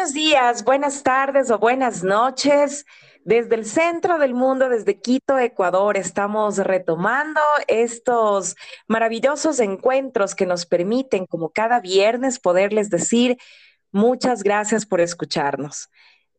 [0.00, 2.86] Buenos días, buenas tardes o buenas noches.
[3.22, 7.38] Desde el centro del mundo, desde Quito, Ecuador, estamos retomando
[7.68, 8.56] estos
[8.88, 13.36] maravillosos encuentros que nos permiten, como cada viernes, poderles decir
[13.92, 15.90] muchas gracias por escucharnos.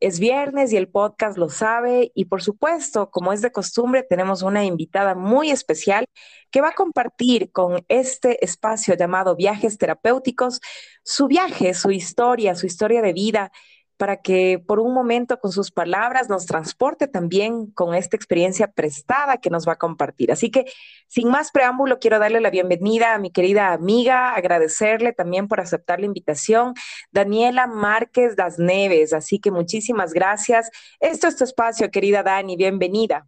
[0.02, 4.42] Es viernes y el podcast lo sabe y por supuesto, como es de costumbre, tenemos
[4.42, 6.06] una invitada muy especial
[6.50, 10.60] que va a compartir con este espacio llamado Viajes Terapéuticos
[11.04, 13.52] su viaje, su historia, su historia de vida
[13.96, 19.36] para que por un momento con sus palabras nos transporte también con esta experiencia prestada
[19.36, 20.32] que nos va a compartir.
[20.32, 20.64] Así que
[21.06, 26.00] sin más preámbulo, quiero darle la bienvenida a mi querida amiga, agradecerle también por aceptar
[26.00, 26.74] la invitación,
[27.10, 29.12] Daniela Márquez Das Neves.
[29.12, 30.70] Así que muchísimas gracias.
[31.00, 33.26] Esto es tu espacio, querida Dani, bienvenida.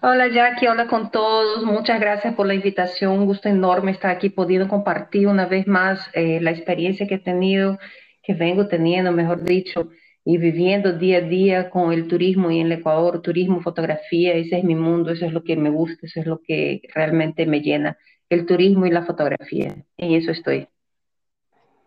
[0.00, 1.64] Hola Jackie, hola con todos.
[1.64, 3.12] Muchas gracias por la invitación.
[3.12, 7.18] Un gusto enorme estar aquí pudiendo compartir una vez más eh, la experiencia que he
[7.18, 7.78] tenido
[8.22, 9.90] que vengo teniendo, mejor dicho,
[10.24, 14.58] y viviendo día a día con el turismo y en el Ecuador, turismo, fotografía, ese
[14.58, 17.60] es mi mundo, eso es lo que me gusta, eso es lo que realmente me
[17.60, 20.68] llena, el turismo y la fotografía, en eso estoy.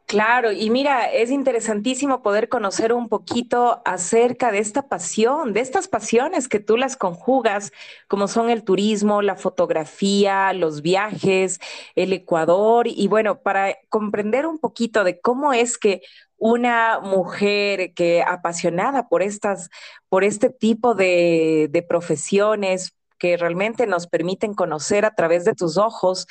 [0.08, 5.88] Claro, y mira, es interesantísimo poder conocer un poquito acerca de esta pasión, de estas
[5.88, 7.72] pasiones que tú las conjugas,
[8.08, 11.60] como son el turismo, la fotografía, los viajes,
[11.96, 16.04] el Ecuador, y bueno, para comprender un poquito de cómo es que
[16.38, 19.70] una mujer que apasionada por estas,
[20.10, 25.78] por este tipo de, de profesiones que realmente nos permiten conocer a través de tus
[25.78, 26.28] ojos,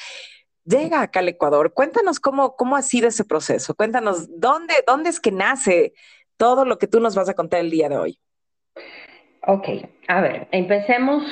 [0.64, 1.72] llega acá al Ecuador.
[1.72, 3.74] Cuéntanos cómo, cómo ha sido ese proceso.
[3.74, 5.94] Cuéntanos dónde, dónde es que nace
[6.36, 8.18] todo lo que tú nos vas a contar el día de hoy.
[9.46, 9.68] Ok,
[10.08, 11.22] a ver, empecemos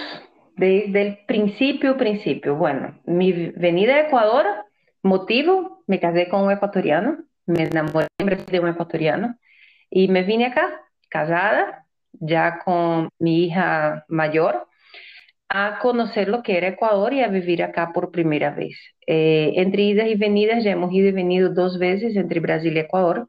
[0.56, 2.56] desde el principio, principio.
[2.56, 4.46] Bueno, mi venida a Ecuador,
[5.02, 9.36] motivo, me casé con un ecuatoriano, me enamoré de un ecuatoriano
[9.90, 14.66] y me vine acá, casada, ya con mi hija mayor,
[15.48, 18.74] a conocer lo que era Ecuador y a vivir acá por primera vez.
[19.06, 22.80] Eh, entre idas y venidas, ya hemos ido y venido dos veces entre Brasil y
[22.80, 23.28] Ecuador.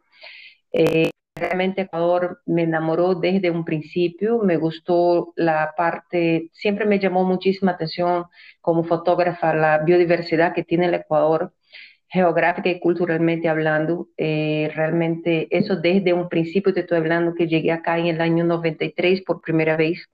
[0.71, 7.25] Eh, realmente Ecuador me enamoró desde un principio, me gustó la parte, siempre me llamó
[7.25, 8.25] muchísima atención
[8.61, 11.53] como fotógrafa la biodiversidad que tiene el Ecuador,
[12.13, 14.09] geográfica y culturalmente hablando.
[14.17, 18.43] Eh, realmente eso desde un principio te estoy hablando que llegué acá en el año
[18.45, 20.07] 93 por primera vez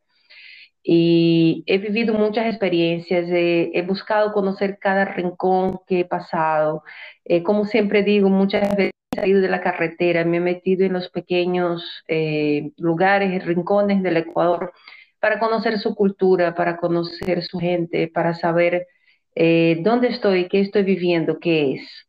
[0.83, 6.83] y he vivido muchas experiencias, he buscado conocer cada rincón que he pasado.
[7.25, 10.93] Eh, como siempre digo, muchas veces he salido de la carretera, me he metido en
[10.93, 14.73] los pequeños eh, lugares rincones del Ecuador
[15.19, 18.87] para conocer su cultura, para conocer su gente, para saber
[19.35, 22.07] eh, dónde estoy, qué estoy viviendo, qué es.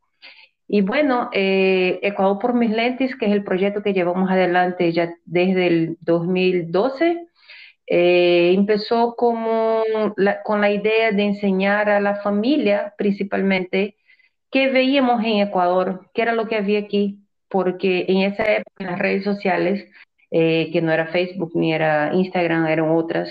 [0.69, 5.67] Y bueno, Ecuador por mis lentes, que es el proyecto que llevamos adelante ya desde
[5.67, 7.27] el 2012
[7.93, 9.83] eh, empezó como
[10.45, 13.97] con la idea de enseñar a la familia, principalmente,
[14.53, 18.87] qué veíamos en Ecuador, qué era lo que había aquí, porque en esa época, en
[18.87, 19.89] las redes sociales,
[20.31, 23.29] eh, que no era Facebook ni era Instagram, eran otras,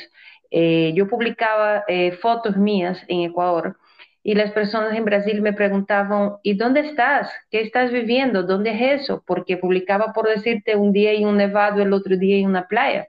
[0.52, 1.84] eh, yo publicaba
[2.22, 3.78] fotos mías en Ecuador
[4.24, 7.32] y las personas en Brasil me preguntaban, ¿y dónde estás?
[7.50, 8.44] ¿Qué estás viviendo?
[8.44, 9.24] ¿Dónde es eso?
[9.26, 13.08] Porque publicaba, por decirte, un día en un nevado, el otro día en una playa.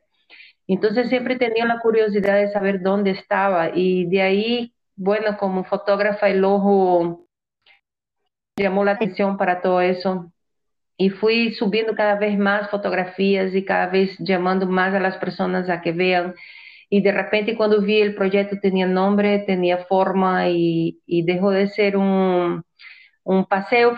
[0.67, 6.29] Entonces siempre tenía la curiosidad de saber dónde estaba y de ahí, bueno, como fotógrafa
[6.29, 7.27] el ojo
[8.57, 10.31] llamó la atención para todo eso
[10.97, 15.69] y fui subiendo cada vez más fotografías y cada vez llamando más a las personas
[15.69, 16.35] a que vean
[16.91, 21.97] y de repente cuando vi el proyecto tenía nombre, tenía forma y, dejó de ser
[21.97, 22.63] un,
[23.25, 23.95] un paseo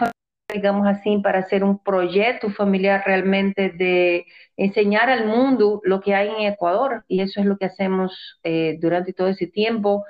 [0.53, 4.26] digamos así, para hacer un proyecto familiar realmente de
[4.56, 7.04] enseñar al mundo lo que hay en Ecuador.
[7.08, 10.04] Y eso es lo que hacemos eh, durante todo ese tiempo.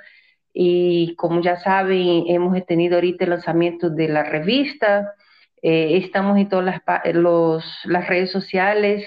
[0.52, 5.14] Y como ya saben, hemos tenido ahorita el lanzamiento de la revista,
[5.62, 9.06] eh, estamos en todas las, los, las redes sociales.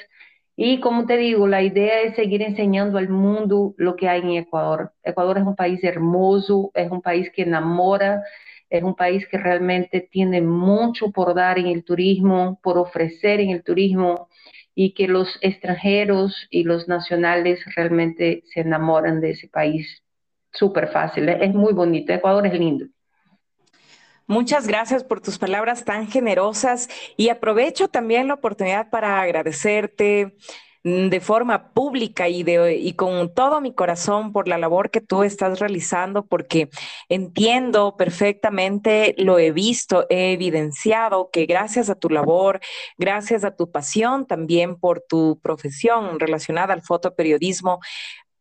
[0.58, 4.32] Y como te digo, la idea es seguir enseñando al mundo lo que hay en
[4.32, 4.94] Ecuador.
[5.04, 8.24] Ecuador es un país hermoso, es un país que enamora,
[8.70, 13.50] es un país que realmente tiene mucho por dar en el turismo, por ofrecer en
[13.50, 14.30] el turismo
[14.74, 20.04] y que los extranjeros y los nacionales realmente se enamoran de ese país
[20.52, 21.30] súper fácil.
[21.30, 22.14] Es muy bonito.
[22.14, 22.86] Ecuador es lindo.
[24.28, 30.36] Muchas gracias por tus palabras tan generosas y aprovecho también la oportunidad para agradecerte,
[30.84, 35.00] mm, de forma pública y, de, y con todo mi corazón por la labor que
[35.00, 36.70] tú estás realizando, porque
[37.08, 42.62] entiendo perfectamente, lo he visto, he evidenciado que gracias a tu labor,
[42.98, 47.80] gracias a tu pasión también por tu profesión relacionada al fotoperiodismo,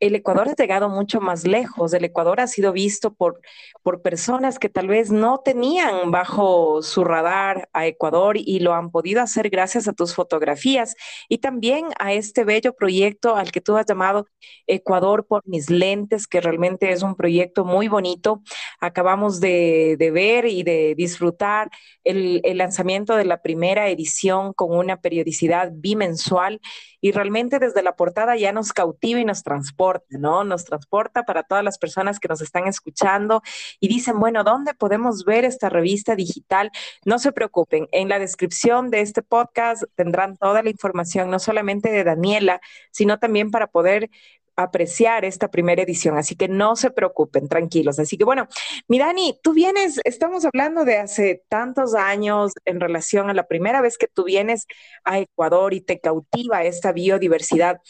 [0.06, 1.94] el Ecuador ha llegado mucho más lejos.
[1.94, 3.40] El Ecuador ha sido visto por,
[3.82, 8.90] por personas que tal vez no tenían bajo su radar a Ecuador y lo han
[8.90, 10.94] podido hacer gracias a tus fotografías
[11.28, 14.26] y también a este bello proyecto al que tú has llamado
[14.66, 18.42] Ecuador por mis lentes, que realmente es un proyecto muy bonito.
[18.80, 21.70] Acabamos de, ver y de disfrutar
[22.04, 26.60] el, el lanzamiento de la primera edición con una periodicidad bimensual
[27.04, 30.44] y realmente desde la portada ya nos cautiva y nos transporta, ¿no?
[30.44, 33.42] Nos transporta para todas las personas que nos están escuchando
[33.80, 36.70] y dicen, bueno, ¿dónde podemos ver esta revista digital?
[37.04, 41.90] No se preocupen, en la descripción de este podcast tendrán toda la información, no solamente
[41.90, 42.60] de Daniela,
[42.90, 44.10] sino también para poder
[44.56, 47.98] apreciar esta primera edición, así que no se preocupen, tranquilos.
[47.98, 48.48] Así que bueno,
[48.88, 53.80] mi Dani, tú vienes, estamos hablando de hace tantos años en relación a la primera
[53.80, 54.66] vez que tú vienes
[55.04, 57.80] a Ecuador y te cautiva esta biodiversidad.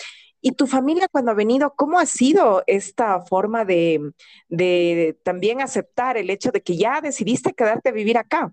[0.46, 4.12] ¿Y tu familia cuando ha venido, cómo ha sido esta forma de,
[5.22, 8.52] también aceptar el hecho de que ya decidiste quedarte a vivir acá?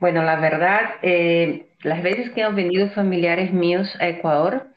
[0.00, 4.68] Bueno, la verdad, eh, las veces que han venido familiares míos a Ecuador,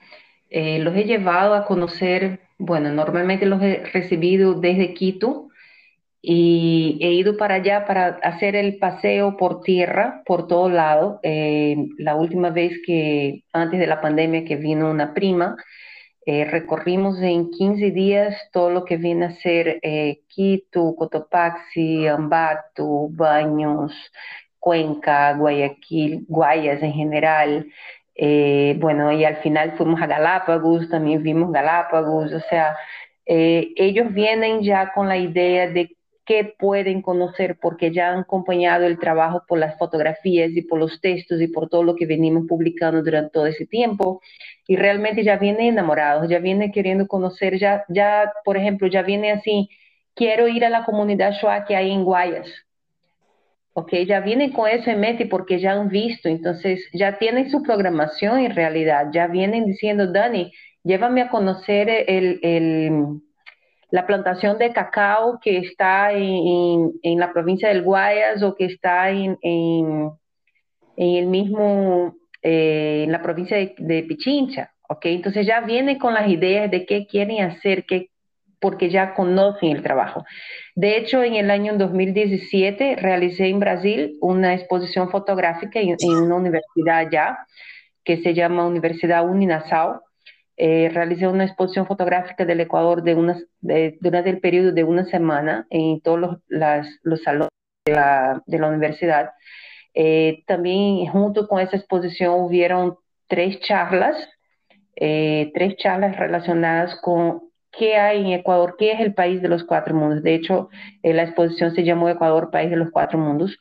[0.49, 5.47] eh, los he llevado a conocer, bueno, normalmente los he recibido desde Quito
[6.23, 11.19] y he ido para allá para hacer el paseo por tierra, por todo lado.
[11.23, 15.55] Eh, la última vez que, antes de la pandemia, que vino una prima,
[16.25, 19.79] eh, recorrimos en 15 días todo lo que viene a ser
[20.27, 23.93] Quito, Cotopaxi, Ambato, Baños,
[24.59, 27.67] Cuenca, Guayaquil, Guayas en general,
[28.15, 32.75] eh, bueno, y al final fuimos a Galápagos, también vimos Galápagos, o sea,
[33.25, 38.85] eh, ellos vienen ya con la idea de qué pueden conocer porque ya han acompañado
[38.85, 42.45] el trabajo por las fotografías y por los textos y por todo lo que venimos
[42.47, 44.21] publicando durante todo ese tiempo.
[44.67, 49.31] Y realmente ya vienen enamorados, ya vienen queriendo conocer, ya, ya por ejemplo, ya viene
[49.31, 49.69] así,
[50.15, 52.47] quiero ir a la comunidad Shoah que hay en Guayas,
[53.75, 57.63] Ok, ya vienen con eso en mente porque ya han visto, entonces ya tienen su
[57.63, 60.51] programación en realidad, ya vienen diciendo, Dani,
[60.83, 63.19] llévame a conocer el,
[63.93, 69.37] la plantación de cacao que está en, la provincia del Guayas o que está en,
[69.43, 70.09] en,
[70.97, 76.27] el mismo, eh, en la provincia de, de, Pichincha, ok, entonces ya vienen con las
[76.27, 78.09] ideas de qué quieren hacer, qué,
[78.59, 80.25] porque ya conocen el trabajo.
[80.73, 86.97] De hecho, en el año 2017 realicé en Brasil una exposición fotográfica en, una universidad
[86.97, 87.45] allá,
[88.03, 89.99] que se llama Universidad Uninasal.
[90.55, 93.37] Eh, realicé una exposición fotográfica del Ecuador de una,
[93.99, 96.37] durante el periodo de una semana en todos los,
[97.01, 97.49] los salones
[97.85, 99.31] de la, de la universidad.
[99.95, 102.97] Eh, también junto con esa exposición hubieron
[103.27, 104.15] tres charlas,
[104.95, 107.41] eh, tres charlas relacionadas con
[107.71, 110.23] qué hay en Ecuador, qué es el país de los cuatro mundos.
[110.23, 110.69] De hecho,
[111.01, 113.59] eh, la exposición se llamó Ecuador, país de los cuatro mundos,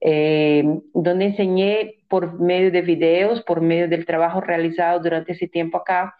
[0.00, 5.78] eh, donde enseñé por medio de videos, por medio del trabajo realizado durante ese tiempo
[5.78, 6.14] acá,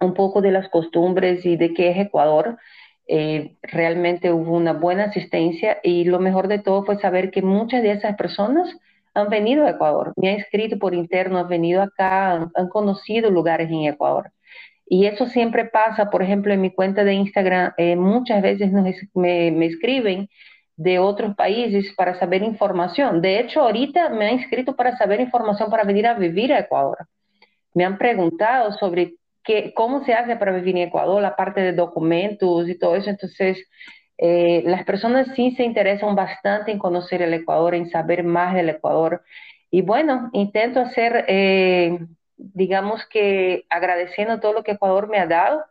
[0.00, 2.58] un poco de las costumbres y de qué es Ecuador.
[3.06, 7.82] Eh, realmente hubo una buena asistencia y lo mejor de todo fue saber que muchas
[7.82, 8.76] de esas personas
[9.14, 13.70] han venido a Ecuador, me han escrito por interno, han venido acá, han conocido lugares
[13.70, 14.30] en Ecuador.
[14.88, 18.72] Y eso siempre pasa, por ejemplo, en mi cuenta de Instagram, eh, muchas veces
[19.14, 20.28] me, escriben
[20.76, 23.20] de otros países para saber información.
[23.20, 26.96] De hecho, ahorita me han inscrito para saber información para venir a vivir a Ecuador.
[27.74, 29.14] Me han preguntado sobre
[29.48, 33.10] qué, cómo se hace para vivir en Ecuador, la parte de documentos y todo eso.
[33.10, 33.66] Entonces,
[34.18, 38.68] eh, las personas sí se interesan bastante en conocer el Ecuador, en saber más del
[38.68, 39.22] Ecuador.
[39.70, 41.98] Y bueno, intento hacer eh,
[42.38, 45.64] digamos que agradeciendo todo lo que Ecuador me ha dado.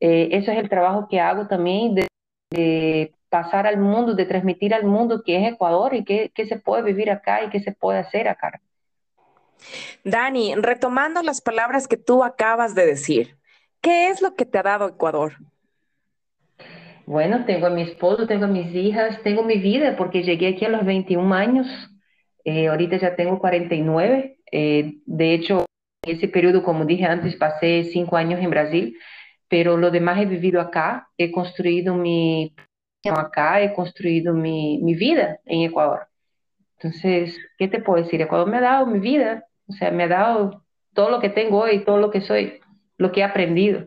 [0.00, 4.84] Eh, eso es el trabajo que hago también de, pasar al mundo, de transmitir al
[4.84, 7.98] mundo qué es Ecuador y qué, qué se puede vivir acá y qué se puede
[7.98, 8.60] hacer acá.
[10.04, 13.36] Dani, retomando las palabras que tú acabas de decir,
[13.80, 15.34] ¿qué es lo que te ha dado Ecuador?
[17.06, 20.64] Bueno, tengo a mi esposo, tengo a mis hijas, tengo mi vida, porque llegué aquí
[20.64, 21.66] a los 21 años,
[22.44, 25.66] eh, ahorita ya tengo 49, eh, de hecho
[26.06, 28.98] ese periodo, como dije antes, pasé cinco años en Brasil,
[29.48, 32.54] pero lo demás he vivido acá, he construido mi
[33.04, 36.08] acá, he construido mi vida en Ecuador.
[36.78, 38.20] Entonces, ¿qué te puedo decir?
[38.20, 41.60] Ecuador me ha dado mi vida, o sea, me ha dado todo lo que tengo
[41.60, 42.60] hoy, todo lo que soy,
[42.98, 43.86] lo que he aprendido.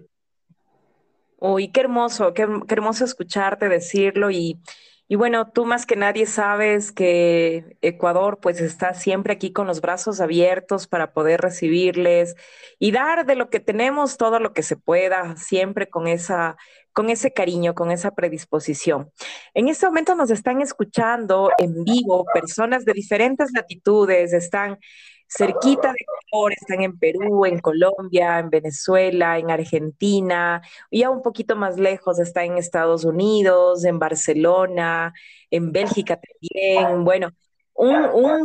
[1.39, 4.60] Uy, qué hermoso, qué, hermoso escucharte decirlo y,
[5.08, 9.79] y bueno, tú más que nadie sabes que Ecuador pues está siempre aquí con los
[9.79, 12.36] brazos abiertos para poder recibirles
[12.79, 16.58] y dar de lo que tenemos todo lo que se pueda, siempre con esa
[16.97, 19.11] con ese cariño, con esa predisposición.
[19.53, 24.79] En este momento nos están escuchando en vivo personas de diferentes latitudes, están
[25.27, 31.21] cerquita de Ecuador, están en Perú, en Colombia, en Venezuela, en Argentina, y ya un
[31.21, 35.13] poquito más lejos están en Estados Unidos, en Barcelona,
[35.51, 37.03] en Bélgica también.
[37.03, 37.29] Bueno,
[37.75, 38.41] un, un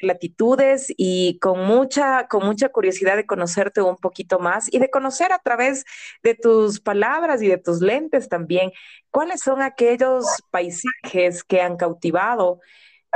[0.00, 5.32] latitudes y con mucha, con mucha curiosidad de conocerte un poquito más y de conocer
[5.32, 5.84] a través
[6.22, 8.70] de tus palabras y de tus lentes también
[9.10, 12.60] cuáles son aquellos paisajes que han cautivado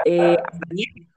[0.04, 1.08] eh, a Daniel.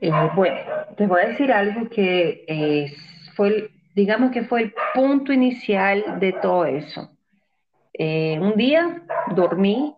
[0.00, 0.56] Eh, bueno,
[0.96, 2.94] te voy a decir algo que
[3.34, 7.10] fue, digamos que fue el punto inicial de todo eso.
[8.00, 9.02] Eh, un día
[9.34, 9.97] dormí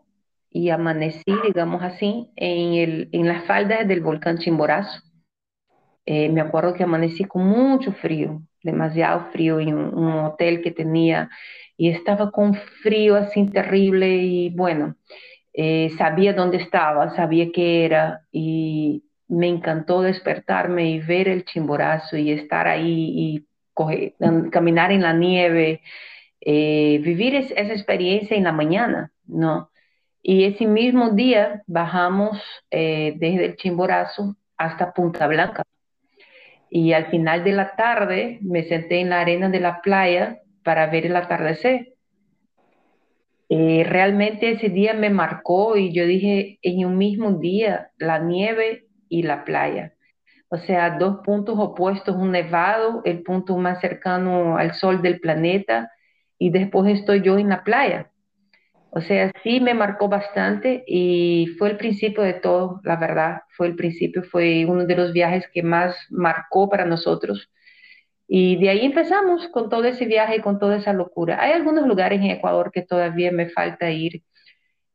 [0.50, 5.00] y amanecí, digamos así, en, el, en las faldas del volcán Chimborazo.
[6.06, 11.30] me acuerdo que amanecí con mucho frío, demasiado frío, en un, hotel que tenía
[11.76, 14.96] y estaba con frío así terrible y bueno,
[15.96, 22.32] sabía dónde estaba, sabía qué era y me encantó despertarme y ver el chimborazo y
[22.32, 23.46] estar ahí y
[24.50, 25.80] caminar en la nieve,
[26.40, 29.69] eh, vivir esa experiencia en la mañana, ¿no?
[30.22, 32.38] Y ese mismo día bajamos
[32.70, 35.62] eh, desde el chimborazo hasta Punta Blanca.
[36.68, 40.86] Y al final de la tarde me senté en la arena de la playa para
[40.86, 41.94] ver el atardecer.
[43.48, 48.86] Eh, realmente ese día me marcó y yo dije, en un mismo día, la nieve
[49.08, 49.94] y la playa.
[50.48, 55.90] O sea, dos puntos opuestos, un nevado, el punto más cercano al sol del planeta,
[56.38, 58.10] y después estoy yo en la playa.
[58.92, 63.42] O sea, sí me marcó bastante y fue el principio de todo, la verdad.
[63.56, 67.50] Fue el principio, fue uno de los viajes que más marcó para nosotros.
[68.26, 71.40] Y de ahí empezamos con todo ese viaje, con toda esa locura.
[71.42, 74.22] Hay algunos lugares en Ecuador que todavía me falta ir,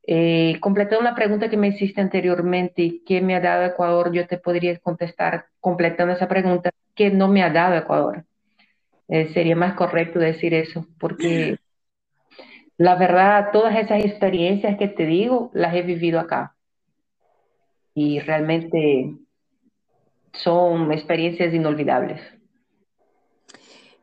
[0.08, 4.12] eh, completando una pregunta que me hiciste anteriormente, ¿qué me ha dado Ecuador?
[4.14, 8.26] Yo te podría contestar completando esa pregunta, ¿qué no me ha dado Ecuador?
[9.08, 11.58] Eh, sería más correcto decir eso, porque
[12.78, 16.56] la verdad, todas esas experiencias que te digo, las he vivido acá.
[17.94, 19.16] Y realmente
[20.34, 22.22] son experiencias inolvidables.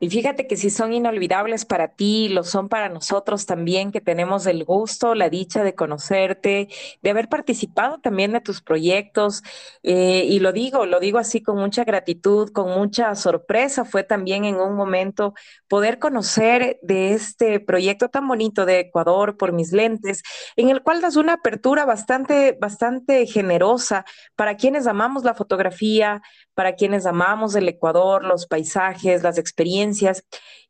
[0.03, 4.45] Y fíjate que si son inolvidables para ti, lo son para nosotros también, que tenemos
[4.47, 6.67] el gusto, la dicha de conocerte,
[7.01, 9.43] de haber participado también de tus proyectos.
[9.81, 13.85] Eh, y lo digo, lo digo así con mucha gratitud, con mucha sorpresa.
[13.85, 15.35] Fue también en un momento
[15.69, 20.21] poder conocer de este proyecto tan bonito de Ecuador por mis lentes,
[20.57, 24.03] en el cual das una apertura bastante, bastante generosa
[24.35, 26.21] para quienes amamos la fotografía,
[26.55, 29.92] para quienes amamos el Ecuador, los paisajes, las experiencias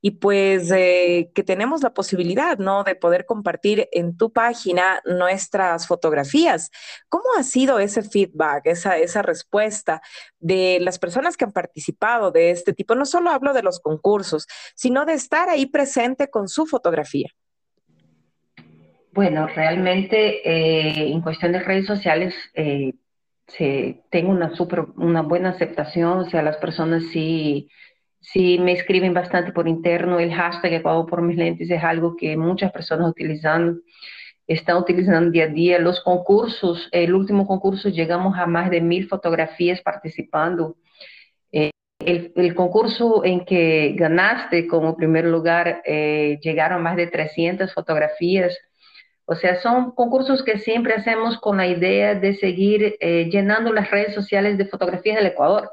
[0.02, 2.84] y pues eh, que tenemos la posibilidad, ¿no?
[2.84, 6.72] De poder compartir en tu página nuestras fotografías.
[7.08, 10.02] ¿Cómo ha sido ese feedback, esa, esa respuesta
[10.40, 12.96] de las personas que han participado de este tipo?
[12.96, 17.30] No solo hablo de los concursos, sino de estar ahí presente con su fotografía.
[19.14, 22.94] Bueno, realmente eh, en cuestión de redes sociales, eh,
[24.10, 27.70] tengo una, super, una buena aceptación, o sea, las personas sí,
[28.24, 32.36] sí me escriben bastante por interno, el hashtag Ecuador por mis lentes es algo que
[32.36, 33.80] muchas personas utilizando,
[34.48, 35.80] están utilizando día a día.
[35.80, 40.78] Los concursos, el último concurso llegamos a más de mil fotografías participando.
[41.52, 47.74] Eh, el, el, concurso en que ganaste como primer lugar, eh, llegaron más de 300
[47.74, 48.58] fotografías
[49.26, 53.90] o sea, son concursos que siempre hacemos con la idea de seguir eh, llenando las
[53.90, 55.72] redes sociales de fotografías del Ecuador.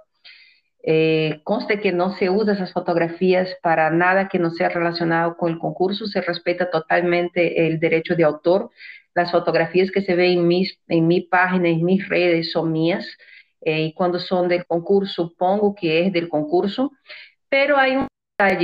[0.83, 5.53] Eh, conste que no se usa esas fotografías para nada que no sea relacionado con
[5.53, 8.71] el concurso, se respeta totalmente el derecho de autor.
[9.15, 13.07] Las fotografías que se ven en, mis, en mi página, en mis redes, son mías.
[13.63, 16.93] Eh, y cuando son del concurso, pongo que es del concurso.
[17.49, 18.07] Pero hay un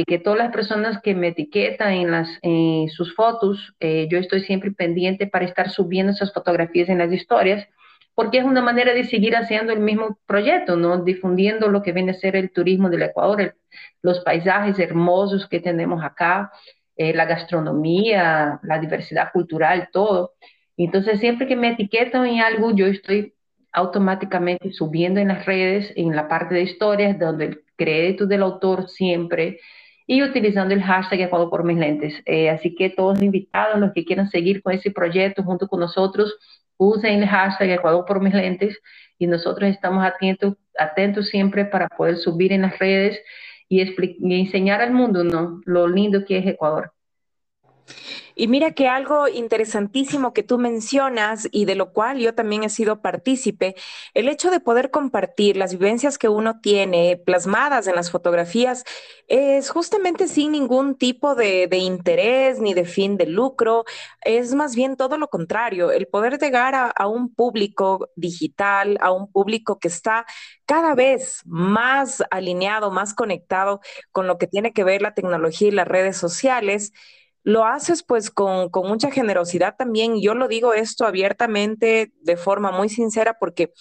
[0.07, 4.41] que todas las personas que me etiquetan en, las, en sus fotos, eh, yo estoy
[4.41, 7.69] siempre pendiente para estar subiendo esas fotografías en las historias,
[8.17, 11.05] porque es una manera de seguir haciendo el mismo proyecto, ¿no?
[11.05, 13.55] Difundiendo lo que viene a ser el turismo del Ecuador,
[14.01, 16.51] los paisajes hermosos que tenemos acá,
[16.97, 20.33] eh, la gastronomía, la diversidad cultural, todo.
[20.79, 23.35] Entonces, siempre que me etiquetan en algo, yo estoy
[23.71, 28.89] automáticamente subiendo en las redes, en la parte de historias, donde el crédito del autor
[28.89, 29.61] siempre,
[30.07, 32.15] y utilizando el hashtag Ecuador por mis lentes.
[32.25, 36.35] Eh, así que todos invitados, los que quieran seguir con ese proyecto junto con nosotros,
[36.79, 38.79] usen el hashtag Ecuador por mis lentes
[39.19, 43.21] y nosotros estamos atentos, atentos siempre para poder subir en las redes
[43.69, 45.61] y, y enseñar al mundo ¿no?
[45.65, 46.93] lo lindo que es Ecuador.
[48.35, 52.69] Y mira que algo interesantísimo que tú mencionas y de lo cual yo también he
[52.69, 53.75] sido partícipe,
[54.15, 58.85] el hecho de poder compartir las vivencias que uno tiene plasmadas en las fotografías
[59.29, 63.85] es justamente sin ningún tipo de, interés ni de fin de lucro,
[64.23, 69.31] es más bien todo lo contrario, el poder llegar a, un público digital, a un
[69.31, 70.27] público que está
[70.67, 73.81] cada vez más alineado, más conectado
[74.13, 76.93] con lo que tiene que ver la tecnología y las redes sociales
[77.47, 80.21] lo haces pues con, mucha generosidad también.
[80.21, 83.73] Yo lo digo esto abiertamente, de forma muy sincera, porque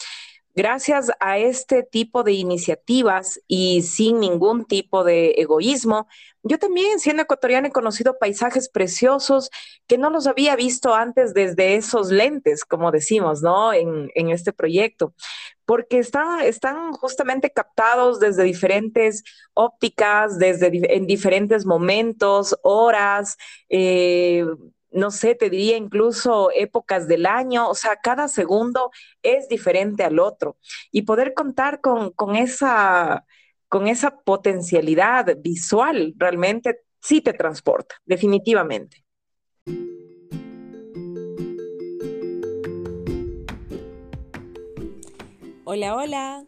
[0.56, 6.08] gracias a este tipo de iniciativas y sin ningún tipo de egoísmo,
[6.48, 9.50] yo también, siendo ecuatoriana, he conocido paisajes preciosos
[9.88, 13.74] que no los había visto antes desde esos lentes, como decimos, ¿no?
[13.74, 15.14] En, este proyecto
[15.66, 23.38] porque están, están justamente captados desde diferentes ópticas, desde en diferentes momentos, horas,
[23.70, 24.46] eh,
[24.96, 30.20] no sé, te diría incluso épocas del año, o sea, cada segundo es diferente al
[30.20, 30.58] otro.
[30.92, 33.26] Y poder contar con, con esa,
[33.68, 39.04] con esa potencialidad visual realmente sí te transporta, definitivamente.
[45.66, 46.46] Hola, hola.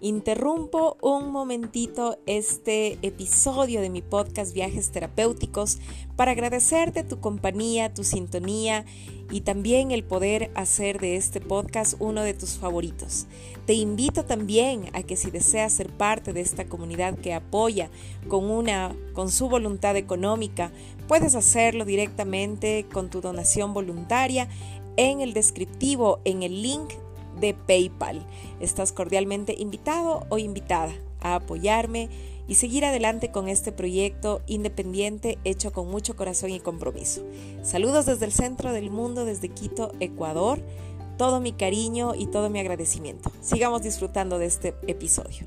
[0.00, 5.78] Interrumpo un momentito este episodio de mi podcast Viajes Terapéuticos
[6.14, 8.84] para agradecerte tu compañía, tu sintonía
[9.32, 13.26] y también el poder hacer de este podcast uno de tus favoritos.
[13.66, 17.90] Te invito también a que si deseas ser parte de esta comunidad que apoya
[18.28, 20.70] con una con su voluntad económica,
[21.08, 24.48] puedes hacerlo directamente con tu donación voluntaria
[24.96, 26.92] en el descriptivo en el link
[27.40, 28.24] de PayPal.
[28.60, 32.08] Estás cordialmente invitado o invitada a apoyarme
[32.48, 37.22] y seguir adelante con este proyecto independiente hecho con mucho corazón y compromiso.
[37.62, 40.60] Saludos desde el centro del mundo, desde Quito, Ecuador.
[41.18, 43.30] Todo mi cariño y todo mi agradecimiento.
[43.40, 45.46] Sigamos disfrutando de este episodio.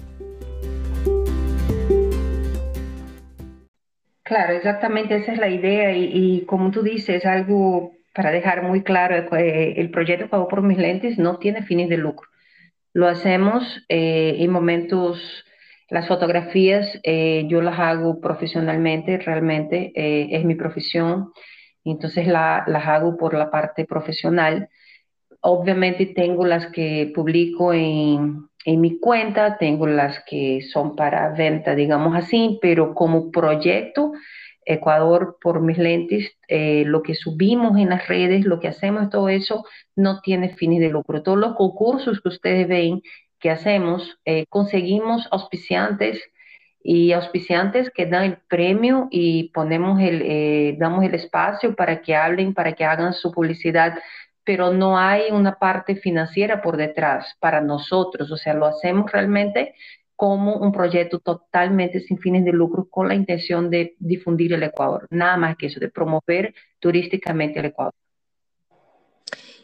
[4.23, 9.15] Claro, exactamente esa es la idea y, como tú dices, algo para dejar muy claro,
[9.37, 12.29] eh, el proyecto Pago por mis lentes no tiene fines de lucro.
[12.93, 15.45] Lo hacemos eh, en momentos,
[15.89, 21.31] las fotografías eh, yo las hago profesionalmente, realmente es mi profesión,
[21.83, 24.69] entonces las hago por la parte profesional.
[25.41, 31.75] Obviamente tengo las que publico en, en mi cuenta, tengo las que son para venta,
[31.75, 34.11] digamos así, pero como proyecto
[34.65, 39.29] Ecuador por mis lentes, eh, lo que subimos en las redes, lo que hacemos, todo
[39.29, 41.23] eso no tiene fines de lucro.
[41.23, 43.01] Todos los concursos que ustedes ven
[43.39, 46.21] que hacemos, eh, conseguimos auspiciantes
[46.83, 52.15] y auspiciantes que dan el premio y ponemos el, eh, damos el espacio para que
[52.15, 53.97] hablen, para que hagan su publicidad,
[54.43, 59.75] pero no hay una parte financiera por detrás para nosotros, o sea, lo hacemos realmente
[60.21, 65.07] como un proyecto totalmente sin fines de lucro con la intención de difundir el Ecuador,
[65.09, 67.95] nada más que eso, de promover turísticamente el Ecuador.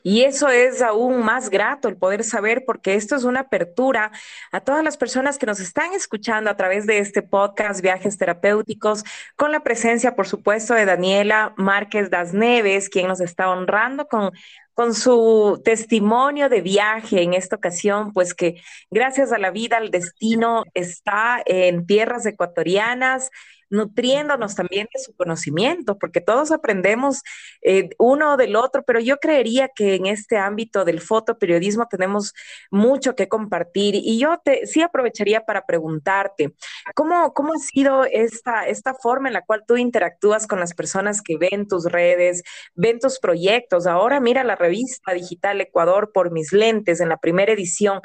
[0.01, 4.11] Y eso es aún más grato el poder saber, porque esto es una apertura
[4.51, 9.03] a todas las personas que nos están escuchando a través de este podcast Viajes Terapéuticos,
[9.35, 14.31] con la presencia, por supuesto, de Daniela Márquez Das Neves, quien nos está honrando con
[14.77, 18.61] con su testimonio de viaje en esta ocasión, pues que
[18.91, 23.31] gracias a la vida, al destino, está en tierras ecuatorianas
[23.69, 27.21] nutriéndonos también de su conocimiento, porque todos aprendemos
[27.61, 32.33] eh, uno del otro, pero yo creería que en este ámbito del fotoperiodismo tenemos
[32.71, 36.53] mucho que compartir y yo te, sí aprovecharía para preguntarte,
[36.95, 41.21] ¿cómo, cómo ha sido esta, esta forma en la cual tú interactúas con las personas
[41.21, 42.43] que ven tus redes,
[42.75, 43.87] ven tus proyectos?
[43.87, 48.01] Ahora mira la revista digital Ecuador por mis lentes en la primera edición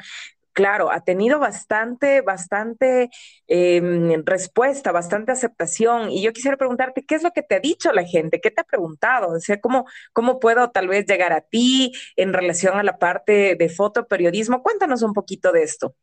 [0.53, 3.09] claro, ha tenido bastante, bastante
[3.47, 6.11] em, respuesta, bastante aceptación.
[6.11, 8.39] Y yo quisiera preguntarte, ¿qué es lo que te ha dicho la gente?
[8.39, 9.29] ¿Qué te ha preguntado?
[9.35, 13.55] O sea, ¿cómo, cómo puedo tal vez llegar a ti en relación a la parte
[13.55, 14.63] de fotoperiodismo?
[14.63, 15.95] Cuéntanos un poquito de esto.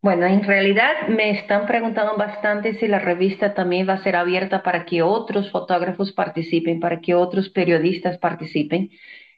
[0.00, 4.62] Bueno, en realidad me están preguntando bastante si la revista también va a ser abierta
[4.62, 8.90] para que otros fotógrafos participen, para que otros periodistas participen.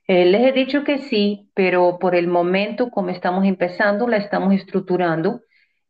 [0.09, 4.55] Eh, les he dicho que sí, pero por el momento, como estamos empezando, la estamos
[4.55, 5.43] estructurando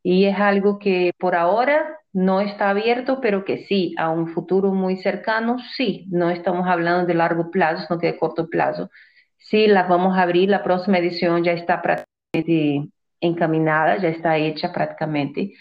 [0.03, 4.73] y es algo que por ahora no está abierto, pero que sí, a un futuro
[4.73, 8.91] muy cercano, sí, no estamos hablando de largo plazo, sino que de corto plazo.
[9.37, 14.73] Sí, las vamos a abrir, la próxima edición ya está prácticamente encaminada, ya está hecha
[14.73, 15.53] prácticamente,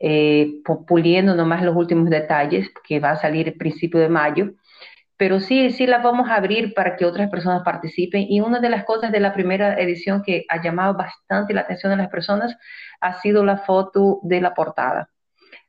[0.00, 4.52] eh, puliendo nomás los últimos detalles, que va a salir el principio de mayo
[5.18, 8.26] pero sí, sí la vamos a abrir para que otras personas participen.
[8.28, 11.90] Y una de las cosas de la primera edición que ha llamado bastante la atención
[11.90, 12.56] de las personas
[13.00, 15.10] ha sido la foto de la portada.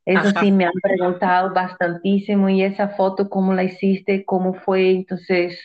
[0.05, 4.23] Eso sí, me han preguntado bastantísimo, y esa foto, ¿cómo la hiciste?
[4.25, 4.91] ¿Cómo fue?
[4.91, 5.59] Entonces,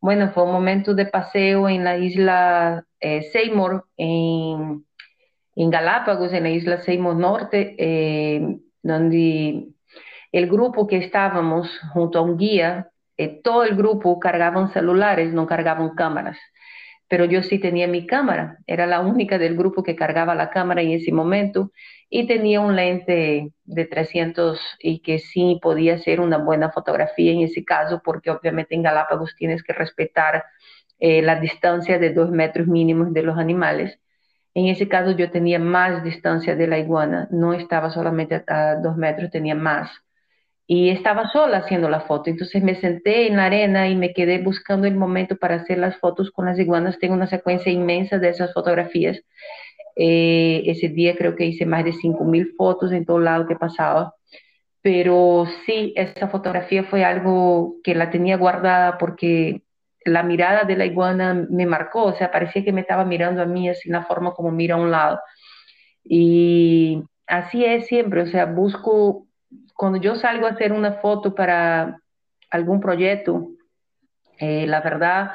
[0.00, 4.84] bueno, fue un momento de paseo en la isla eh, Seymour, en,
[5.54, 9.68] en, Galápagos, en la isla Seymour Norte, eh, donde
[10.32, 15.46] el grupo que estábamos junto a un guía, eh, todo el grupo cargaban celulares, no
[15.46, 16.38] cargaban cámaras.
[17.08, 20.82] Pero yo sí tenía mi cámara, era la única del grupo que cargaba la cámara
[20.82, 21.72] en ese momento
[22.10, 27.40] y tenía un lente de 300 y que sí podía hacer una buena fotografía en
[27.42, 30.44] ese caso, porque obviamente en Galápagos tienes que respetar
[30.98, 34.00] eh, la distancia de dos metros mínimos de los animales.
[34.54, 38.96] En ese caso yo tenía más distancia de la iguana, no estaba solamente a dos
[38.96, 39.90] metros, tenía más
[40.66, 42.30] y estaba sola haciendo la foto.
[42.30, 45.96] Entonces me senté en la arena y me quedé buscando el momento para hacer las
[45.98, 46.98] fotos con las iguanas.
[46.98, 49.20] Tengo una secuencia inmensa de esas fotografías.
[49.96, 54.14] Eh, ese día creo que hice más de 5.000 fotos en todo lado que pasaba.
[54.82, 59.62] Pero sí, esa fotografía fue algo que la tenía guardada porque
[60.04, 63.46] la mirada de la iguana me marcó, o sea, parecía que me estaba mirando a
[63.46, 65.20] mí así, la forma como mira a un lado.
[66.04, 69.25] Y así es siempre, o sea, busco
[69.76, 72.00] cuando yo salgo a hacer una foto para
[72.50, 73.50] algún proyecto,
[74.38, 75.32] eh, la verdad,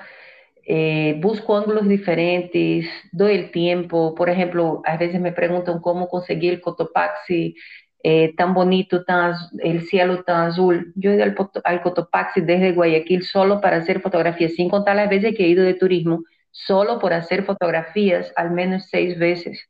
[0.66, 4.16] eh, busco ángulos diferentes, doy el tiempo.
[4.16, 7.56] Por ejemplo, a veces me preguntan cómo conseguí el Cotopaxi
[8.04, 10.92] eh, tan bonito, tan, el cielo tan azul.
[10.96, 15.10] Yo he ido al, al, Cotopaxi desde Guayaquil solo para hacer fotografías, sin contar las
[15.10, 19.70] veces que he ido de turismo, solo por hacer fotografías al menos seis veces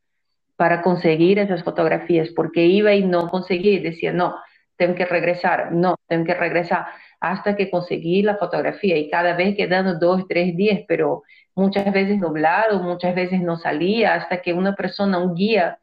[0.55, 4.35] para conseguir esas fotografías, porque iba y no conseguía, decía, no,
[4.81, 6.87] tengo que regresar, no, tengo que regresar
[7.19, 8.97] hasta que conseguí la fotografía.
[8.97, 11.21] Y cada vez quedando dos, tres días, pero
[11.53, 15.77] muchas veces nublado, muchas veces no salía, hasta que una persona, un guía,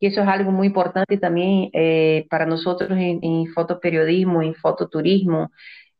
[0.00, 5.52] y eso es algo muy importante también eh, para nosotros en, en, fotoperiodismo, en fototurismo,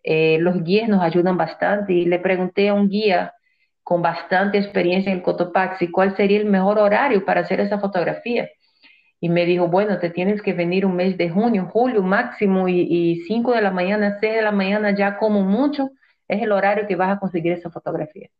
[0.02, 1.92] eh, los guías nos ayudan bastante.
[1.92, 3.34] Y le pregunté a un guía
[3.84, 8.48] con bastante experiencia en Cotopaxi cuál sería el mejor horario para hacer esa fotografía
[9.22, 13.22] y me dijo, bueno, te tienes que venir un mes de junio, julio máximo y,
[13.28, 15.90] 5 de la mañana, 6 de la mañana ya como mucho,
[16.26, 18.30] es el horario que vas a conseguir esa fotografía.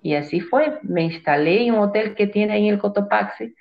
[0.00, 3.54] Y así fue, me instalé en un hotel que tiene ahí en el Cotopaxi,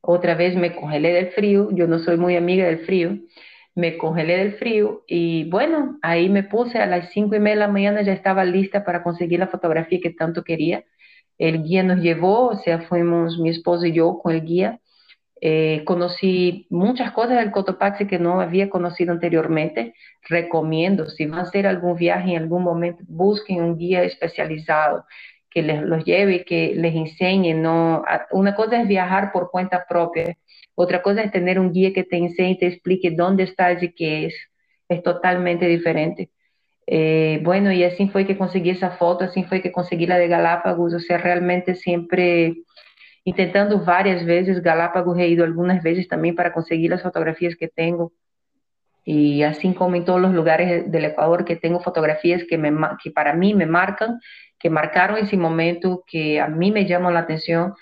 [0.00, 3.18] otra vez me congelé del frío, yo no soy muy amiga del frío,
[3.74, 7.60] me congelé del frío y bueno, ahí me puse a las 5 y media de
[7.60, 10.84] la mañana, ya estaba lista para conseguir la fotografía que tanto quería.
[11.36, 14.80] El guía nos llevó, o sea, fuimos mi esposo y yo con el guía
[15.44, 19.92] eh, conocí muchas cosas del Cotopaxi que no había conocido anteriormente.
[20.28, 25.04] Recomiendo, si van a hacer algún viaje en algún momento, busquen un guía especializado
[25.50, 27.54] que les los lleve, que les enseñe.
[27.54, 30.38] No, una cosa es viajar por cuenta propia,
[30.76, 33.92] otra cosa es tener un guía que te enseñe y te explique dónde estás y
[33.92, 34.34] qué es.
[34.88, 36.30] Es totalmente diferente.
[36.86, 40.28] Eh, bueno, y así fue que conseguí esa foto, así fue que conseguí la de
[40.28, 42.54] Galápagos, o sea, realmente siempre
[43.24, 48.12] intentando varias veces, Galápagos he ido algunas veces también para conseguir las fotografías que tengo.
[49.04, 53.10] Y así como en todos los lugares del Ecuador que tengo fotografías que, me, que
[53.10, 54.20] para mí me marcan,
[54.58, 57.74] que marcaron ese momento, que a mí me llaman la atención,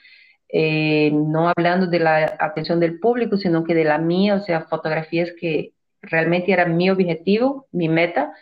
[0.49, 4.63] eh, no hablando de la atención del público, sino que de la mía, o sea,
[4.63, 5.73] fotografías que
[6.03, 8.33] realmente eran mi objetivo, mi meta,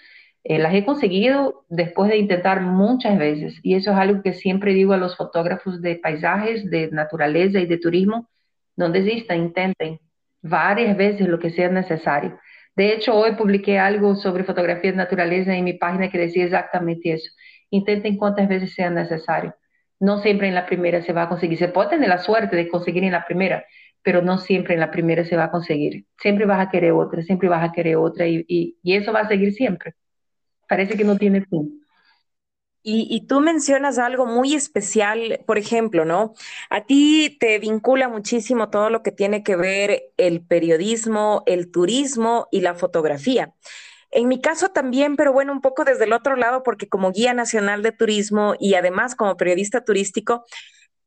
[0.44, 4.72] eh, las he conseguido después de intentar muchas veces y eso es algo que siempre
[4.72, 8.28] digo a los fotógrafos de paisajes, de naturaleza y de turismo,
[8.76, 10.00] no desistan, intenten
[10.40, 12.38] varias veces lo que sea necesario.
[12.76, 17.12] De hecho, hoy publiqué algo sobre fotografía de naturaleza en mi página que decía exactamente
[17.12, 17.30] eso.
[17.70, 19.54] Intenten cuantas veces sea necesario.
[20.00, 21.58] No siempre en la primera se va a conseguir.
[21.58, 23.64] Se puede tener la suerte de conseguir en la primera,
[24.02, 26.06] pero no siempre en la primera se va a conseguir.
[26.20, 29.28] Siempre vas a querer otra, siempre vas a querer otra y, y eso va a
[29.28, 29.94] seguir siempre
[30.68, 31.82] parece que no tiene fin.
[32.90, 36.32] Y, tú mencionas algo muy especial, por ejemplo, ¿no?
[36.70, 42.48] A ti te vincula muchísimo todo lo que tiene que ver el periodismo, el turismo
[42.50, 43.52] y la fotografía.
[44.10, 47.34] En mi caso también, pero bueno, un poco desde el otro lado, porque como guía
[47.34, 50.46] nacional de turismo y además como periodista turístico,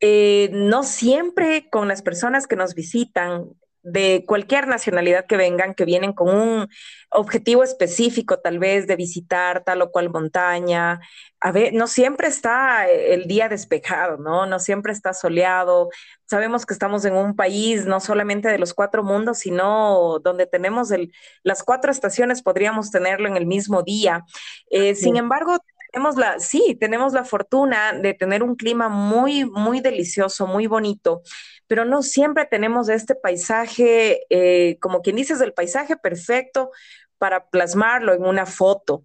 [0.02, 3.46] eh, no siempre con las personas que nos visitan
[3.84, 6.68] de cualquier nacionalidad que vengan, que vienen con un
[7.10, 11.00] objetivo específico, tal vez de visitar tal o cual montaña.
[11.40, 14.46] A ver, no siempre está el día despejado, ¿no?
[14.46, 15.90] No siempre está soleado.
[16.26, 20.92] Sabemos que estamos en un país no solamente de los cuatro mundos, sino donde tenemos
[20.92, 21.12] el,
[21.44, 24.24] las cuatro estaciones, podríamos tenerlo en el mismo día.
[24.70, 25.58] Eh, sin embargo,
[25.92, 31.22] tenemos la, sí, tenemos la fortuna de tener un clima muy, muy delicioso, muy bonito,
[31.68, 36.72] pero no siempre tenemos este paisaje, eh, como quien dices, el paisaje perfecto
[37.18, 39.04] para plasmarlo en una foto.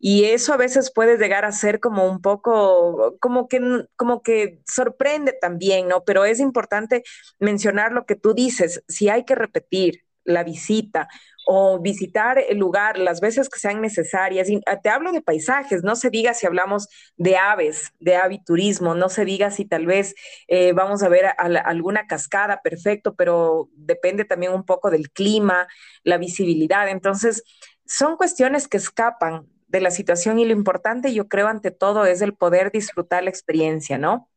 [0.00, 3.60] Y eso a veces puede llegar a ser como un poco, como que,
[3.96, 6.04] como que sorprende también, ¿no?
[6.04, 7.02] Pero es importante
[7.40, 11.08] mencionar lo que tú dices, si hay que repetir la visita
[11.46, 14.50] o visitar el lugar las veces que sean necesarias.
[14.50, 18.94] Y ah, te hablo de paisajes, no se diga si hablamos de aves, de aviturismo,
[18.94, 20.14] no se diga si tal vez
[20.46, 25.66] eh, vamos a ver alguna cascada, perfecto, pero depende también un poco del clima,
[26.04, 26.88] la visibilidad.
[26.90, 27.42] Entonces,
[27.86, 32.20] son cuestiones que escapan de la situación y lo importante, yo creo, ante todo, es
[32.20, 34.28] el poder disfrutar la experiencia, ¿no?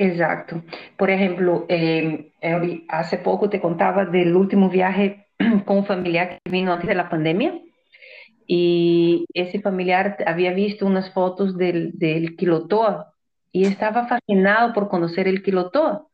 [0.00, 0.62] Exacto.
[0.96, 2.32] Por ejemplo, eh,
[2.88, 5.26] hace poco te contaba del último viaje
[5.66, 7.60] con un familiar que vino antes de la pandemia
[8.46, 13.12] y ese familiar había visto unas fotos del, del Quilotoa
[13.52, 16.06] y estaba fascinado por conocer el Quilotoa.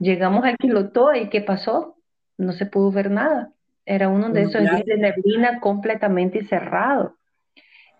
[0.00, 1.98] Llegamos al Quilotoa y ¿qué pasó?
[2.38, 3.52] No se pudo ver nada.
[3.86, 7.18] Era uno de esos días de neblina completamente cerrado.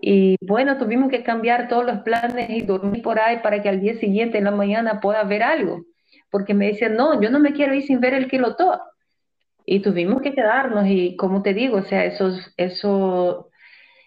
[0.04, 3.80] Y bueno, tuvimos que cambiar todos los planes y dormir por ahí para que al
[3.80, 5.84] día siguiente, en la mañana, pueda ver algo.
[6.28, 8.82] Porque me decían, no, yo no me quiero ir sin ver el Quilotoa
[9.64, 13.46] y tuvimos que quedarnos y como te digo, o sea, esos, esos,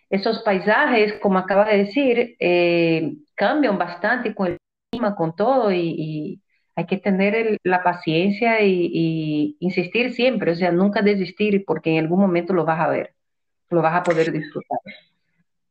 [0.09, 4.57] esos paisajes, como acabas de decir, eh, cambian bastante con el
[4.91, 6.41] clima, con todo y,
[6.77, 12.03] hay que tener la paciencia y, y, insistir siempre, o sea, nunca desistir porque en
[12.03, 13.15] algún momento lo vas a ver,
[13.69, 14.79] lo vas a poder disfrutar.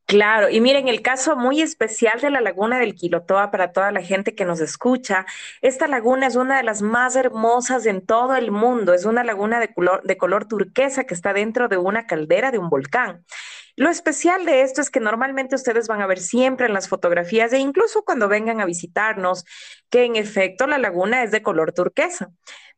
[0.06, 4.02] Claro, y miren, el caso muy especial de la laguna del Quilotoa para toda la
[4.02, 5.24] gente que nos escucha,
[5.62, 9.60] esta laguna es una de las más hermosas en todo el mundo, es una laguna
[9.60, 13.24] de color, de color turquesa que está dentro de una caldera de un volcán.
[13.76, 17.52] Lo especial de esto es que normalmente ustedes van a ver siempre en las fotografías
[17.54, 19.44] e incluso cuando vengan a visitarnos
[19.90, 22.30] que en efecto la laguna es de color turquesa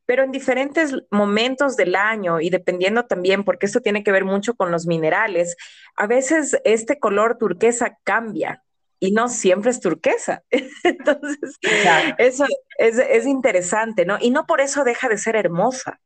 [0.07, 4.55] pero en diferentes momentos del año y dependiendo también, porque esto tiene que ver mucho
[4.55, 5.57] con los minerales,
[5.97, 8.63] a veces este color turquesa cambia
[9.01, 10.43] y no siempre es turquesa.
[10.85, 11.59] Entonces,
[12.19, 12.47] eso
[12.79, 14.17] es, interesante, ¿no?
[14.21, 16.01] Y no por eso deja de ser hermosa.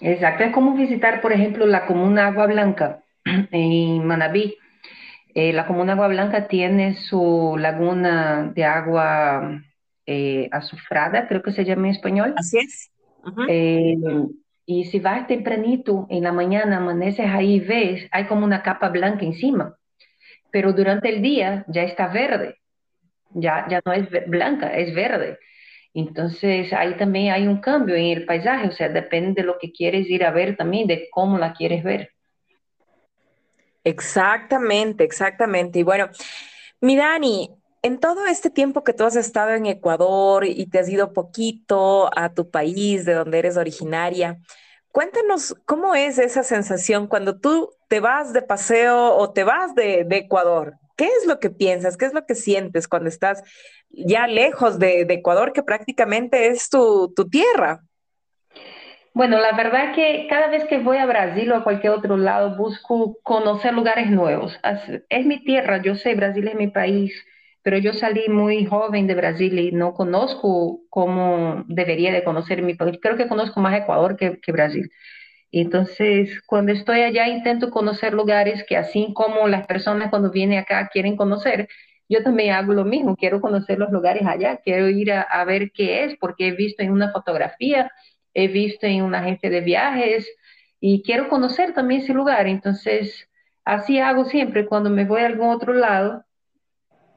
[0.00, 4.56] Exacto, es como visitar, por ejemplo, la comuna Agua Blanca en Manabí.
[5.34, 9.60] Eh, la comuna Agua Blanca tiene su laguna de agua
[10.10, 12.32] eh, azufrada, creo que se llama en español.
[12.34, 12.90] Así es.
[13.46, 13.94] Eh,
[14.64, 18.88] y si vas tempranito en la mañana, amaneces ahí y ves, hay como una capa
[18.88, 19.76] blanca encima,
[20.50, 22.56] pero durante el día ya está verde,
[23.34, 25.38] ya, ya no es blanca, es verde.
[25.92, 29.72] Entonces ahí también hay un cambio en el paisaje, o sea, depende de lo que
[29.72, 32.12] quieres ir a ver también, de cómo la quieres ver.
[33.84, 35.80] Exactamente, exactamente.
[35.80, 36.08] Y bueno,
[36.80, 40.88] mi Dani, en todo este tiempo que tú has estado en Ecuador y te has
[40.88, 44.38] ido poquito a tu país, de donde eres originaria,
[44.90, 50.06] cuéntanos cómo es esa sensación cuando tú te vas de paseo o te vas de,
[50.10, 50.74] Ecuador.
[50.96, 51.96] ¿Qué es lo que piensas?
[51.96, 53.42] ¿Qué es lo que sientes cuando estás
[53.90, 57.82] ya lejos de, Ecuador, que prácticamente es tu, tu tierra?
[59.14, 62.56] Bueno, la verdad que cada vez que voy a Brasil o a cualquier otro lado
[62.56, 64.56] busco conocer lugares nuevos.
[65.08, 67.12] Es mi tierra, yo sé, Brasil es mi país,
[67.68, 72.72] pero yo salí muy joven de Brasil y no conozco cómo debería de conocer mi
[72.72, 72.98] país.
[73.02, 74.90] Creo que conozco más Ecuador que, que Brasil.
[75.52, 80.88] Entonces, cuando estoy allá, intento conocer lugares que así como las personas cuando vienen acá
[80.90, 81.68] quieren conocer,
[82.08, 85.70] yo también hago lo mismo, quiero conocer los lugares allá, quiero ir a, a ver
[85.72, 87.92] qué es, porque he visto en una fotografía,
[88.32, 90.26] he visto en una agencia de viajes
[90.80, 92.46] y quiero conocer también ese lugar.
[92.46, 93.28] Entonces,
[93.66, 96.24] así hago siempre cuando me voy a algún otro lado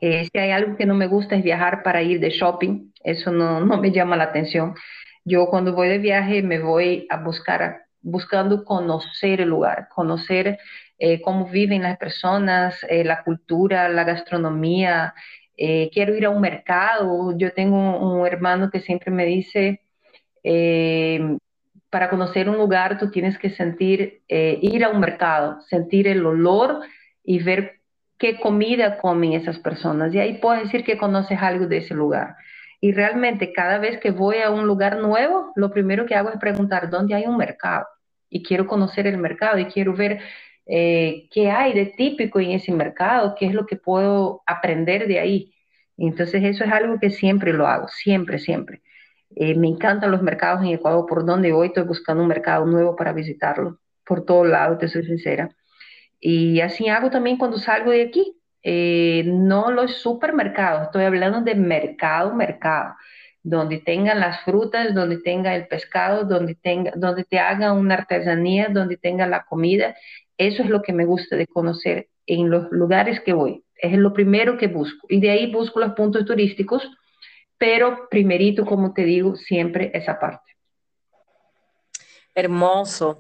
[0.02, 3.32] eh, si hay algo que no me gusta es viajar para ir de shopping, eso
[3.32, 4.76] no, no me llama la atención.
[5.24, 10.60] Yo cuando voy de viaje me voy a buscar, buscando conocer el lugar, conocer
[10.98, 15.14] eh, cómo viven las personas, eh, la cultura, la gastronomía.
[15.58, 17.38] quiero ir a un mercado.
[17.38, 19.82] Yo tengo un, hermano que siempre me dice,
[21.92, 26.26] para conocer un lugar tú tienes que sentir, eh, ir a un mercado, sentir el
[26.26, 26.80] olor
[27.24, 27.81] y ver
[28.22, 30.14] qué comida comen esas personas.
[30.14, 32.36] Y ahí puedes decir que conoces algo de ese lugar.
[32.80, 36.38] Y realmente cada vez que voy a un lugar nuevo, lo primero que hago es
[36.38, 37.88] preguntar dónde hay un mercado.
[38.30, 40.20] Y quiero conocer el mercado y quiero ver
[40.68, 45.20] eh, qué hay de típico en ese mercado, qué es lo que puedo aprender de
[45.20, 45.56] ahí.
[45.98, 48.84] Entonces eso es algo que siempre lo hago, siempre, siempre.
[49.36, 52.96] Eh, me encantan los mercados en Ecuador, por donde voy estoy buscando un mercado nuevo
[52.96, 55.50] para visitarlo, por todos lados, te soy sincera.
[56.22, 58.38] Y así hago también cuando salgo de aquí.
[58.64, 62.94] Eh, no los supermercados, estoy hablando de mercado, mercado,
[63.42, 68.70] donde tengan las frutas, donde tenga el pescado, donde, tenga, donde te hagan una artesanía,
[68.70, 69.96] donde tenga la comida.
[70.38, 73.64] Eso es lo que me gusta de conocer en los lugares que voy.
[73.76, 75.08] Es lo primero que busco.
[75.10, 76.88] Y de ahí busco los puntos turísticos,
[77.58, 80.52] pero primerito, como te digo, siempre esa parte.
[82.36, 83.20] Hermoso.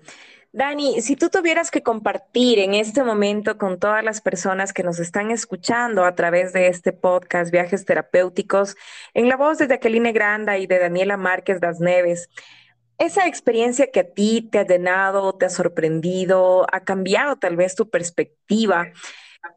[0.53, 4.99] Dani, si tú tuvieras que compartir en este momento con todas las personas que nos
[4.99, 8.75] están escuchando a través de este podcast Viajes Terapéuticos,
[9.13, 12.29] en la voz de Jacqueline Granda y de Daniela Márquez Das Neves,
[12.97, 17.73] esa experiencia que a ti te ha llenado, te ha sorprendido, ha cambiado tal vez
[17.73, 18.91] tu perspectiva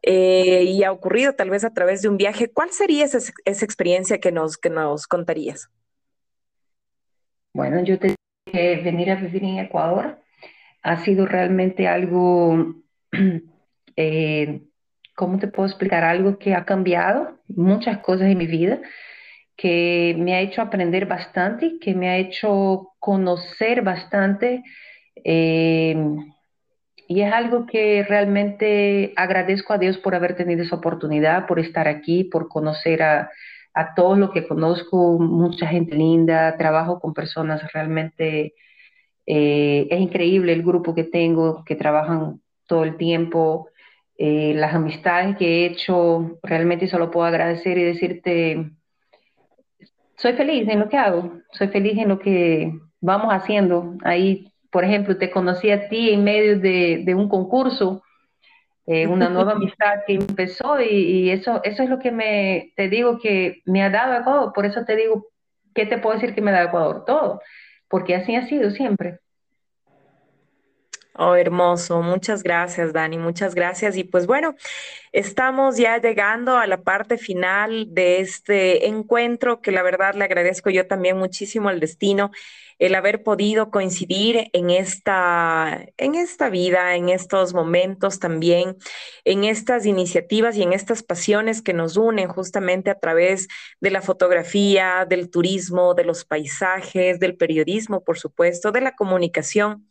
[0.01, 3.19] eh, y ha ocurrido tal vez a través de un viaje, ¿cuál sería esa,
[3.65, 5.69] experiencia que nos, que nos contarías?
[7.53, 10.24] Bueno, yo te que venir a vivir en Ecuador
[10.85, 12.75] ha sido realmente algo,
[13.95, 14.61] eh,
[15.15, 16.03] ¿cómo te puedo explicar?
[16.03, 18.79] Algo que ha cambiado muchas cosas en mi vida,
[19.57, 24.63] que me ha hecho aprender bastante, que me ha hecho conocer bastante.
[25.23, 25.97] Eh,
[27.07, 31.87] y es algo que realmente agradezco a Dios por haber tenido esa oportunidad, por estar
[31.87, 33.31] aquí, por conocer a,
[33.73, 38.53] a todos los que conozco, mucha gente linda, trabajo con personas realmente
[39.25, 43.69] eh, es increíble el grupo que tengo, que trabajan todo el tiempo,
[44.17, 48.71] eh, las amistades que he hecho, realmente solo puedo agradecer y decirte,
[50.15, 53.95] soy feliz en lo que hago, soy feliz en lo que vamos haciendo.
[54.03, 58.03] Ahí, por ejemplo, te conocí a ti en medio de, un concurso,
[58.85, 63.19] eh, una nueva amistad que empezó y, eso, eso es lo que me, te digo
[63.19, 64.53] que me ha dado Ecuador.
[64.53, 65.27] Por eso te digo,
[65.73, 67.03] ¿qué te puedo decir que me da Ecuador?
[67.05, 67.41] Todo
[67.89, 69.19] porque así ha sido siempre.
[71.17, 72.01] Oh, hermoso.
[72.01, 73.17] Muchas gracias, Dani.
[73.17, 73.95] Muchas gracias.
[73.95, 74.55] Y pues bueno,
[75.13, 80.69] estamos ya llegando a la parte final de este encuentro que la verdad le agradezco
[80.69, 82.31] yo también muchísimo al destino
[82.79, 88.77] el haber podido coincidir en esta, en esta vida, en estos momentos también,
[89.23, 93.47] en estas iniciativas y en estas pasiones que nos unen justamente a través
[93.79, 99.87] de la fotografía, del turismo, de los paisajes, del periodismo, por supuesto, de la comunicación.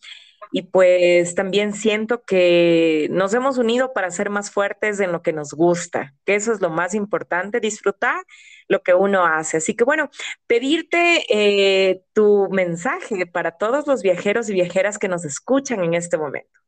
[0.52, 5.32] Y pues también siento que nos hemos unido para ser más fuertes en lo que
[5.32, 8.22] nos gusta, que eso es lo más importante, disfrutar
[8.68, 9.58] lo que uno hace.
[9.58, 10.10] Así que bueno,
[10.46, 16.18] pedirte eh, tu mensaje para todos los viajeros y viajeras que nos escuchan en este
[16.18, 16.60] momento.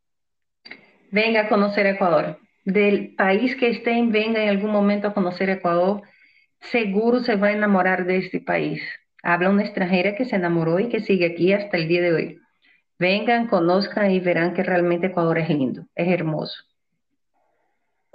[1.10, 2.38] Venga a conocer Ecuador.
[2.64, 6.02] Del país que estén, venga en algún momento a conocer Ecuador.
[6.60, 8.82] Seguro se va a enamorar de este país.
[9.22, 12.38] Habla una extranjera que se enamoró y que sigue aquí hasta el día de hoy.
[12.98, 16.64] Vengan, conozcan y verán que realmente Ecuador es lindo, es hermoso.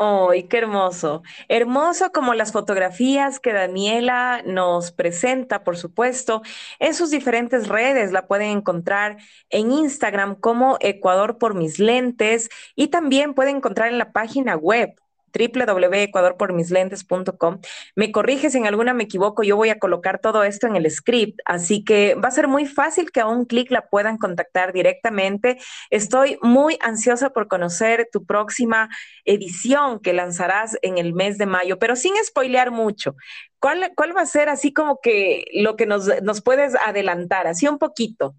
[0.04, 1.22] ¡Ay, qué hermoso!
[1.48, 6.42] Hermoso como las fotografías que Daniela nos presenta, por supuesto,
[6.80, 8.12] en sus diferentes redes.
[8.12, 9.18] La pueden encontrar
[9.52, 14.96] en Instagram como Ecuador por mis lentes y también pueden encontrar en la página web
[15.32, 17.60] www.ecuadorpormislentes.com.
[17.96, 21.40] Me corriges en alguna me equivoco, yo voy a colocar todo esto en el script,
[21.46, 25.58] así que va a ser muy fácil que a un clic la puedan contactar directamente.
[25.90, 28.90] Estoy muy ansiosa por conocer tu próxima
[29.26, 33.16] edición que lanzarás en el mes de mayo, pero sin spoilear mucho.
[33.60, 37.68] ¿Cuál, cuál va a ser así como que lo que nos, nos puedes adelantar, así
[37.68, 38.36] un poquito?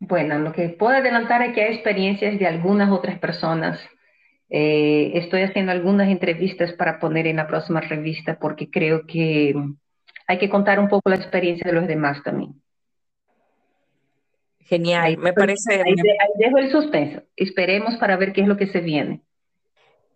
[0.00, 3.80] Bueno, lo que puedo adelantar es que hay experiencias de algunas otras personas
[4.50, 9.54] eh, estoy haciendo algunas entrevistas para poner en la próxima revista porque creo que
[10.26, 12.54] hay que contar un poco la experiencia de los demás también.
[14.60, 15.82] Genial, me parece.
[15.82, 15.94] Ahí,
[16.38, 17.22] dejo el suspenso.
[17.36, 19.22] Esperemos para ver qué es lo que se viene.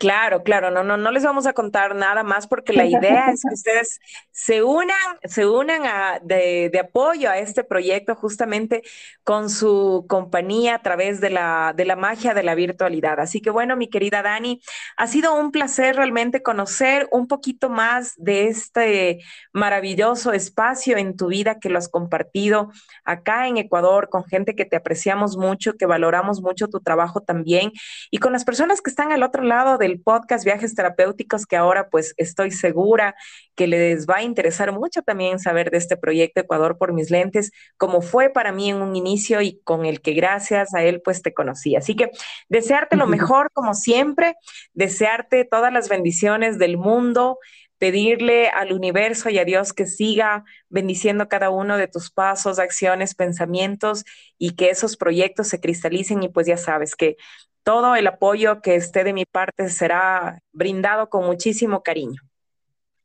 [0.03, 3.42] Claro, claro, no, no, no les vamos a contar nada más porque la idea es
[3.48, 4.00] que ustedes
[4.33, 8.83] se unan, se unan a, de, apoyo a este proyecto justamente
[9.23, 13.21] con su compañía a través de la, de la magia de la virtualidad.
[13.21, 14.61] Así que bueno, mi querida Dani,
[14.96, 19.21] ha sido un placer realmente conocer un poquito más de este
[19.53, 22.73] maravilloso espacio en tu vida que lo has compartido
[23.05, 27.71] acá en Ecuador con gente que te apreciamos mucho, que valoramos mucho tu trabajo también
[28.11, 31.88] y con las personas que están al otro lado del podcast Viajes Terapéuticos, que ahora
[31.90, 33.15] pues estoy segura
[33.55, 37.51] que les va a interesar mucho también saber de este proyecto Ecuador por mis lentes,
[37.77, 41.23] como fue para mí en un inicio y con el que gracias a él pues
[41.23, 41.77] te conocí.
[41.77, 42.11] Así que
[42.49, 44.37] desearte lo mejor como siempre,
[44.73, 47.38] desearte todas las bendiciones del mundo,
[47.83, 53.16] pedirle al universo y a Dios que siga bendiciendo cada uno de tus pasos, acciones,
[53.16, 54.04] pensamientos
[54.38, 57.16] y que esos proyectos se cristalicen y pues ya sabes que
[57.64, 62.22] todo el apoyo que esté de mi parte será brindado con muchísimo cariño.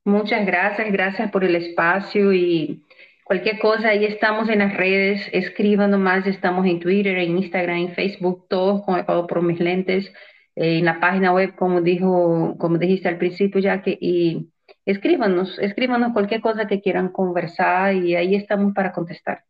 [0.06, 2.86] Muchas gracias, gracias por el espacio y
[3.24, 7.96] cualquier cosa, ahí estamos en las redes, escriban nomás, estamos en Twitter, en Instagram, en
[7.96, 10.14] Facebook, todos con Ecuador por mis lentes,
[10.56, 14.52] en la página web, como dijo, como dijiste al principio, ya que y
[14.88, 19.44] escríbanos, escríbanos cualquier cosa que quieran conversar y ahí estamos para contestar.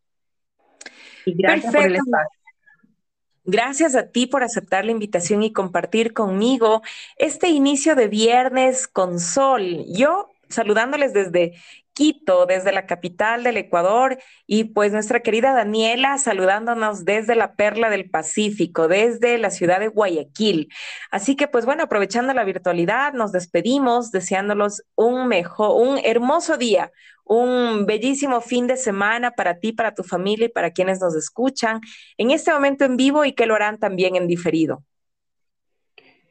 [1.25, 2.37] Y gracias por el espacio.
[3.49, 6.81] Gracias a ti por aceptar la invitación y compartir conmigo
[7.15, 9.85] este inicio de viernes con sol.
[9.87, 11.53] Yo saludándoles desde
[11.93, 17.89] Quito, desde la capital del Ecuador, y pues nuestra querida Daniela saludándonos desde la Perla
[17.89, 20.69] del Pacífico, desde la ciudad de Guayaquil.
[21.09, 26.91] Así que pues bueno, aprovechando la virtualidad, nos despedimos deseándolos un mejor, un hermoso día,
[27.23, 31.81] un bellísimo fin de semana para ti, para tu familia y para quienes nos escuchan
[32.17, 34.83] en este momento en vivo y que lo harán también en diferido.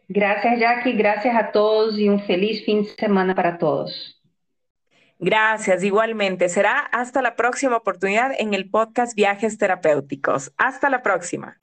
[0.08, 0.92] Gracias, Jackie.
[0.92, 4.16] Gracias a todos y un feliz fin de semana para todos.
[5.18, 6.48] Gracias, igualmente.
[6.48, 10.52] Será hasta la próxima oportunidad en el podcast Viajes Terapéuticos.
[10.58, 11.58] Hasta la próxima.